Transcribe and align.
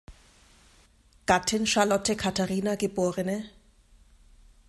Gattin 1.27 1.67
Charlotte 1.67 2.15
Katharina 2.15 2.75
geb. 2.75 2.97